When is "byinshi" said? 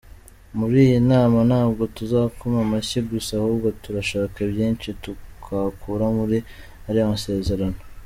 4.51-4.87